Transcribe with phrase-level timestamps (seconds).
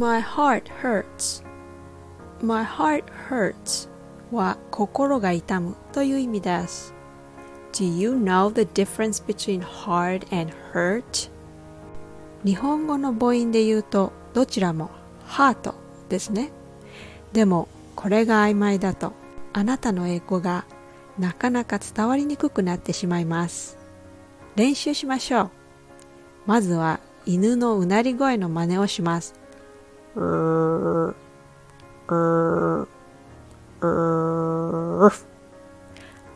[0.00, 1.44] My heart hurts.
[2.40, 3.86] My heart hurts
[4.32, 6.94] は心が痛むという意味です。
[7.74, 11.30] Do you know the difference between hard and hurt?
[12.46, 14.90] 日本語の母音で言うとどちらも
[15.26, 15.74] ハート
[16.08, 16.50] ですね。
[17.34, 19.12] でもこれが曖昧だと
[19.52, 20.64] あなたの英語が
[21.18, 23.76] なかなか伝わりにくくなってしまいます。
[24.56, 25.50] 練習しましょう。
[26.46, 29.39] まずは犬のうなり声の真似をします。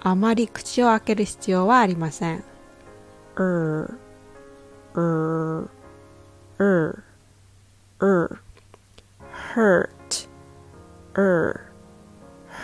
[0.00, 2.44] あまり口を開ける必要はありません。
[9.54, 10.28] hurt,
[11.14, 11.60] er,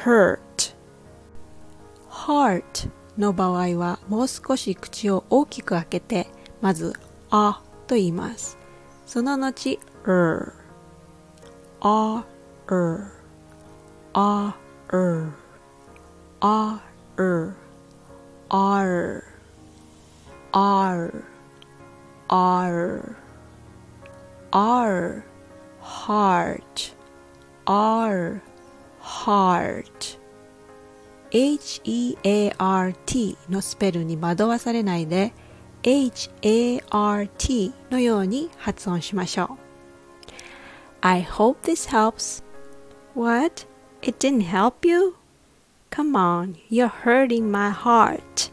[0.05, 0.75] hurt.
[2.31, 6.29] heart の場合はもう少し口を大きく開けて
[6.61, 6.95] まず
[7.31, 8.57] あと言います。
[9.07, 9.81] その後
[11.83, 12.27] あ
[12.69, 13.01] う
[14.13, 14.55] あ
[14.93, 15.33] う
[16.41, 16.83] あ
[17.17, 17.55] う
[18.51, 19.25] あう
[20.53, 21.25] あう
[22.29, 23.17] あう
[24.51, 25.23] あう
[25.83, 26.95] heart
[27.65, 28.43] あう
[29.01, 30.21] heart
[31.33, 32.59] h-e-a-r-t
[33.49, 35.33] のスペルに惑わされないで
[35.83, 39.70] h-a-r-t のように発音しましょう。
[41.03, 42.43] I hope this helps
[43.15, 43.65] What?
[44.03, 45.17] It didn't help you?
[45.91, 48.51] Come on, you're hurting my heart